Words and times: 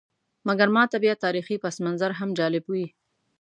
مګر 0.47 0.67
ماته 0.75 0.97
بیا 1.03 1.13
تاریخي 1.25 1.55
پسمنظر 1.63 2.11
هم 2.19 2.29
جالب 2.37 2.63
وي. 2.71 2.85